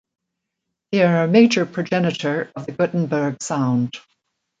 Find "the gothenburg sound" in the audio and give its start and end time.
2.65-3.99